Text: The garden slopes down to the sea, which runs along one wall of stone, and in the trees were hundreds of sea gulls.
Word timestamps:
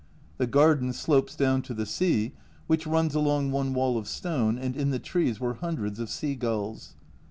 The 0.39 0.47
garden 0.47 0.93
slopes 0.93 1.35
down 1.35 1.61
to 1.61 1.75
the 1.75 1.85
sea, 1.85 2.31
which 2.65 2.87
runs 2.87 3.13
along 3.13 3.51
one 3.51 3.71
wall 3.75 3.99
of 3.99 4.07
stone, 4.07 4.57
and 4.57 4.75
in 4.75 4.89
the 4.89 4.97
trees 4.97 5.39
were 5.39 5.53
hundreds 5.53 5.99
of 5.99 6.09
sea 6.09 6.33
gulls. 6.33 6.95